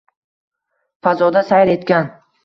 Fazoda 1.07 1.43
sayr 1.49 1.71
etgan 1.75 2.09